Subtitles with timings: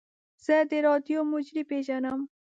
[0.45, 2.19] زه د راډیو مجری پیژنم.